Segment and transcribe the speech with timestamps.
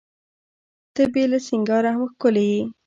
[0.93, 2.61] ته بې له سینګاره هم ښکلي یې.